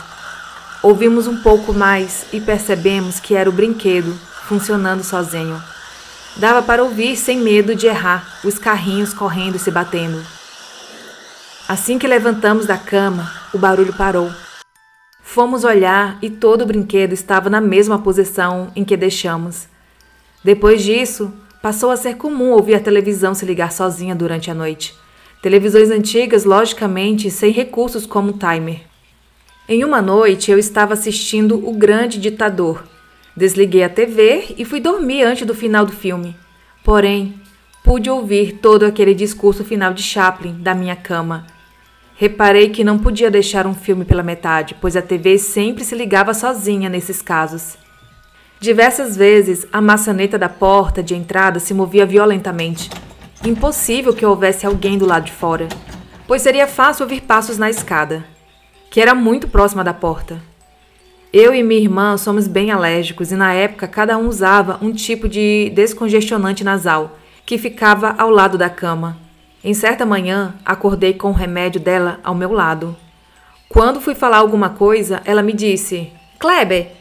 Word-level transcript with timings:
Ouvimos 0.82 1.26
um 1.26 1.38
pouco 1.38 1.72
mais 1.72 2.26
e 2.32 2.40
percebemos 2.40 3.18
que 3.18 3.34
era 3.34 3.48
o 3.48 3.52
brinquedo 3.52 4.12
funcionando 4.46 5.02
sozinho. 5.02 5.60
Dava 6.36 6.62
para 6.62 6.84
ouvir 6.84 7.16
sem 7.16 7.38
medo 7.38 7.74
de 7.74 7.86
errar 7.86 8.40
os 8.44 8.58
carrinhos 8.58 9.14
correndo 9.14 9.56
e 9.56 9.58
se 9.58 9.70
batendo. 9.70 10.22
Assim 11.66 11.98
que 11.98 12.06
levantamos 12.06 12.66
da 12.66 12.76
cama, 12.76 13.32
o 13.54 13.58
barulho 13.58 13.94
parou. 13.94 14.30
Fomos 15.28 15.64
olhar 15.64 16.18
e 16.22 16.30
todo 16.30 16.62
o 16.62 16.66
brinquedo 16.66 17.12
estava 17.12 17.50
na 17.50 17.60
mesma 17.60 17.98
posição 17.98 18.70
em 18.76 18.84
que 18.84 18.96
deixamos. 18.96 19.66
Depois 20.42 20.82
disso, 20.82 21.30
passou 21.60 21.90
a 21.90 21.96
ser 21.96 22.14
comum 22.14 22.52
ouvir 22.52 22.76
a 22.76 22.80
televisão 22.80 23.34
se 23.34 23.44
ligar 23.44 23.72
sozinha 23.72 24.14
durante 24.14 24.50
a 24.50 24.54
noite. 24.54 24.94
Televisões 25.42 25.90
antigas, 25.90 26.44
logicamente, 26.44 27.28
sem 27.28 27.50
recursos 27.50 28.06
como 28.06 28.34
timer. 28.34 28.82
Em 29.68 29.84
uma 29.84 30.00
noite, 30.00 30.50
eu 30.50 30.58
estava 30.58 30.94
assistindo 30.94 31.68
O 31.68 31.72
Grande 31.72 32.18
Ditador. 32.18 32.84
Desliguei 33.36 33.82
a 33.82 33.90
TV 33.90 34.54
e 34.56 34.64
fui 34.64 34.80
dormir 34.80 35.24
antes 35.24 35.44
do 35.44 35.54
final 35.54 35.84
do 35.84 35.92
filme. 35.92 36.36
Porém, 36.84 37.34
pude 37.82 38.08
ouvir 38.08 38.58
todo 38.62 38.84
aquele 38.84 39.12
discurso 39.12 39.64
final 39.64 39.92
de 39.92 40.04
Chaplin 40.04 40.54
da 40.62 40.72
minha 40.72 40.96
cama 40.96 41.55
Reparei 42.18 42.70
que 42.70 42.82
não 42.82 42.98
podia 42.98 43.30
deixar 43.30 43.66
um 43.66 43.74
filme 43.74 44.02
pela 44.02 44.22
metade, 44.22 44.74
pois 44.80 44.96
a 44.96 45.02
TV 45.02 45.36
sempre 45.36 45.84
se 45.84 45.94
ligava 45.94 46.32
sozinha 46.32 46.88
nesses 46.88 47.20
casos. 47.20 47.76
Diversas 48.58 49.14
vezes 49.14 49.66
a 49.70 49.82
maçaneta 49.82 50.38
da 50.38 50.48
porta 50.48 51.02
de 51.02 51.14
entrada 51.14 51.60
se 51.60 51.74
movia 51.74 52.06
violentamente. 52.06 52.88
Impossível 53.44 54.14
que 54.14 54.24
houvesse 54.24 54.64
alguém 54.64 54.96
do 54.96 55.04
lado 55.04 55.26
de 55.26 55.32
fora, 55.32 55.68
pois 56.26 56.40
seria 56.40 56.66
fácil 56.66 57.02
ouvir 57.02 57.20
passos 57.20 57.58
na 57.58 57.68
escada, 57.68 58.24
que 58.90 58.98
era 58.98 59.14
muito 59.14 59.46
próxima 59.46 59.84
da 59.84 59.92
porta. 59.92 60.40
Eu 61.30 61.54
e 61.54 61.62
minha 61.62 61.82
irmã 61.82 62.16
somos 62.16 62.48
bem 62.48 62.70
alérgicos 62.70 63.30
e 63.30 63.36
na 63.36 63.52
época 63.52 63.86
cada 63.86 64.16
um 64.16 64.26
usava 64.26 64.78
um 64.80 64.90
tipo 64.90 65.28
de 65.28 65.70
descongestionante 65.74 66.64
nasal 66.64 67.18
que 67.44 67.58
ficava 67.58 68.14
ao 68.16 68.30
lado 68.30 68.56
da 68.56 68.70
cama. 68.70 69.25
Em 69.66 69.74
certa 69.74 70.06
manhã, 70.06 70.54
acordei 70.64 71.14
com 71.14 71.30
o 71.30 71.32
remédio 71.32 71.80
dela 71.80 72.20
ao 72.22 72.36
meu 72.36 72.52
lado. 72.52 72.96
Quando 73.68 74.00
fui 74.00 74.14
falar 74.14 74.36
alguma 74.36 74.70
coisa, 74.70 75.20
ela 75.24 75.42
me 75.42 75.52
disse: 75.52 76.12
Kleber, 76.38 76.92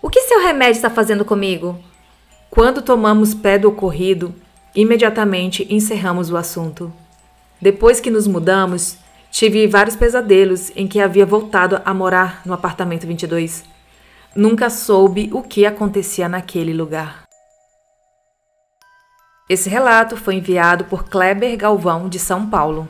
o 0.00 0.08
que 0.08 0.22
seu 0.22 0.40
remédio 0.40 0.76
está 0.78 0.88
fazendo 0.88 1.22
comigo? 1.22 1.78
Quando 2.48 2.80
tomamos 2.80 3.34
pé 3.34 3.58
do 3.58 3.68
ocorrido, 3.68 4.34
imediatamente 4.74 5.66
encerramos 5.68 6.30
o 6.30 6.38
assunto. 6.38 6.90
Depois 7.60 8.00
que 8.00 8.10
nos 8.10 8.26
mudamos, 8.26 8.96
tive 9.30 9.66
vários 9.66 9.94
pesadelos 9.94 10.72
em 10.74 10.88
que 10.88 11.00
havia 11.00 11.26
voltado 11.26 11.78
a 11.84 11.92
morar 11.92 12.40
no 12.46 12.54
apartamento 12.54 13.06
22. 13.06 13.64
Nunca 14.34 14.70
soube 14.70 15.28
o 15.30 15.42
que 15.42 15.66
acontecia 15.66 16.26
naquele 16.26 16.72
lugar. 16.72 17.23
Esse 19.54 19.68
relato 19.68 20.16
foi 20.16 20.34
enviado 20.34 20.82
por 20.86 21.04
Kleber 21.04 21.56
Galvão, 21.56 22.08
de 22.08 22.18
São 22.18 22.44
Paulo. 22.44 22.88